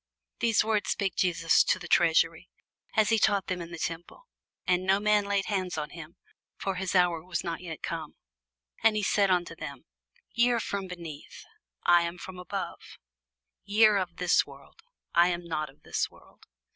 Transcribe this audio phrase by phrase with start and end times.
[0.39, 2.49] These words spake Jesus in the treasury,
[2.95, 4.23] as he taught in the temple:
[4.65, 6.15] and no man laid hands on him;
[6.57, 8.15] for his hour was not yet come.
[8.81, 9.85] And he said unto them,
[10.33, 11.45] Ye are from beneath;
[11.85, 12.97] I am from above:
[13.63, 14.81] ye are of this world;
[15.13, 16.47] I am not of this world.